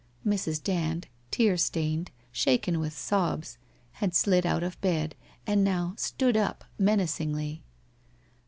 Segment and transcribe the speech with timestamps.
[0.25, 0.63] Mrs.
[0.63, 3.59] Dand, tear stained, shaken with sobs,
[3.91, 5.13] had slid out of bed,
[5.45, 7.61] and now stood up menacingly.